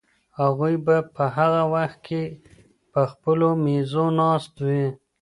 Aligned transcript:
هغوی 0.39 0.75
به 0.85 0.95
په 1.15 1.23
هغه 1.37 1.63
وخت 1.73 1.97
کې 2.07 2.23
په 2.93 3.01
خپلو 3.11 3.47
مېزو 3.63 4.05
ناست 4.19 4.53
وي. 4.65 4.85